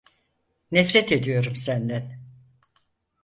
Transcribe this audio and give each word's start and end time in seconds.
Nefret 0.71 1.11
ediyorum 1.11 1.55
senden! 1.55 2.19